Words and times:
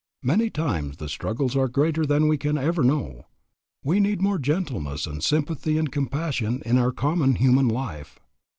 Many 0.23 0.49
times 0.49 0.97
the 0.97 1.07
struggles 1.07 1.55
are 1.55 1.67
greater 1.67 2.07
than 2.07 2.27
we 2.27 2.35
can 2.35 2.57
ever 2.57 2.81
know. 2.83 3.27
We 3.83 3.99
need 3.99 4.19
more 4.19 4.39
gentleness 4.39 5.05
and 5.05 5.23
sympathy 5.23 5.77
and 5.77 5.91
compassion 5.91 6.63
in 6.65 6.79
our 6.79 6.91
common 6.91 7.35
human 7.35 7.67
life. 7.67 8.17